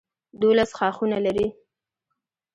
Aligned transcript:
دولس 0.41 0.69
ښاخونه 0.77 1.17
لري. 1.25 1.47